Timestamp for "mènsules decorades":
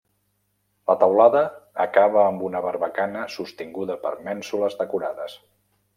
4.31-5.37